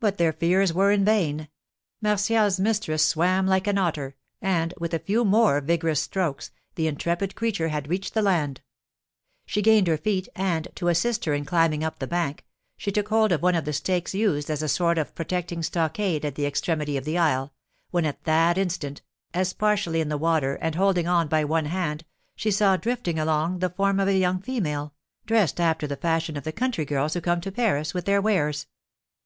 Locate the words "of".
13.32-13.42, 13.54-13.66, 14.96-15.14, 16.96-17.04, 24.00-24.08, 26.38-26.44